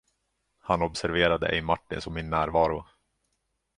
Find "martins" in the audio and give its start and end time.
1.61-2.07